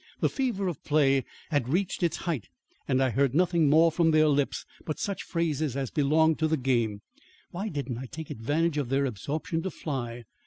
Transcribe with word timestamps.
The 0.19 0.29
fever 0.29 0.67
of 0.67 0.83
play 0.83 1.25
had 1.51 1.69
reached 1.69 2.01
its 2.01 2.17
height, 2.25 2.49
and 2.87 3.03
I 3.03 3.11
heard 3.11 3.35
nothing 3.35 3.69
more 3.69 3.91
from 3.91 4.09
their 4.09 4.27
lips, 4.29 4.65
but 4.83 4.97
such 4.97 5.21
phrases 5.21 5.77
as 5.77 5.91
belong 5.91 6.33
to 6.37 6.47
the 6.47 6.57
game. 6.57 7.01
Why 7.51 7.69
didn't 7.69 7.99
I 7.99 8.07
take 8.07 8.31
advantage 8.31 8.79
of 8.79 8.89
their 8.89 9.05
absorption 9.05 9.61
to 9.61 9.69
fly? 9.69 10.23